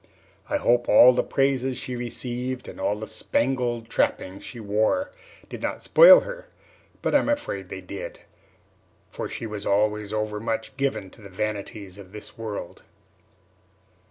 [0.49, 5.11] I hope all the praises she received and all the spangled trappings she wore
[5.47, 6.47] did not spoil her;
[7.03, 8.21] but I am afraid they did,
[9.11, 12.81] for she was always over much given to the vanities of this world!